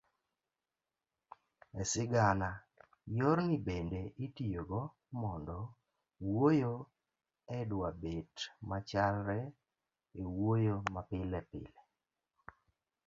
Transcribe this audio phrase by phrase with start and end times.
[1.81, 2.49] e sigana,
[3.17, 4.81] yorni bende itiyogo
[5.21, 5.57] mondo
[6.27, 6.73] wuoyo
[7.57, 8.33] odwabet
[8.69, 9.39] machalre
[10.21, 11.71] e wuoyo mapilepile